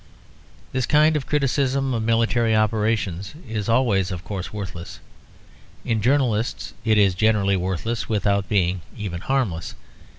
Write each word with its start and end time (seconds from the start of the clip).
This 0.71 0.87
kind 0.87 1.15
of 1.15 1.27
criticism 1.27 1.93
of 1.93 2.01
military 2.01 2.55
operations 2.55 3.35
is 3.47 3.69
always, 3.69 4.09
of 4.09 4.23
course, 4.23 4.51
worthless. 4.51 4.99
In 5.85 6.01
journalists 6.01 6.73
it 6.83 6.97
is 6.97 7.13
generally 7.13 7.55
worthless 7.55 8.09
without 8.09 8.49
being 8.49 8.81
even 8.97 9.21
harmless. 9.21 9.75